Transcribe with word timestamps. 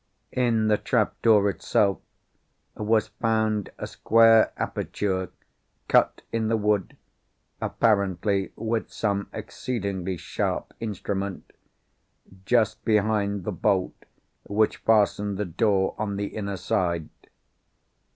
In 0.33 0.67
the 0.67 0.79
trap 0.79 1.13
door 1.21 1.47
itself 1.47 1.99
was 2.75 3.09
found 3.09 3.69
a 3.77 3.85
square 3.85 4.51
aperture 4.57 5.29
cut 5.87 6.23
in 6.31 6.47
the 6.47 6.57
wood, 6.57 6.97
apparently 7.61 8.51
with 8.55 8.89
some 8.91 9.29
exceedingly 9.31 10.17
sharp 10.17 10.73
instrument, 10.79 11.53
just 12.47 12.83
behind 12.83 13.43
the 13.43 13.51
bolt 13.51 14.05
which 14.45 14.77
fastened 14.77 15.37
the 15.37 15.45
door 15.45 15.93
on 15.99 16.15
the 16.15 16.35
inner 16.35 16.57
side. 16.57 17.09